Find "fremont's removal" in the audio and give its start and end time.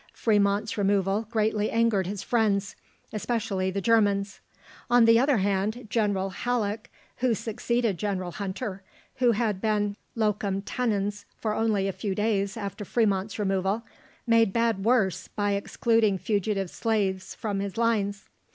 0.13-1.27, 12.83-13.85